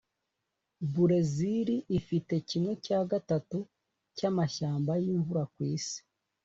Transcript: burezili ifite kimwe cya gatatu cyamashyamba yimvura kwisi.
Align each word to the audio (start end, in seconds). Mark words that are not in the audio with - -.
burezili 0.93 1.75
ifite 1.99 2.33
kimwe 2.49 2.73
cya 2.85 2.99
gatatu 3.11 3.57
cyamashyamba 4.17 4.91
yimvura 5.03 5.43
kwisi. 5.53 5.97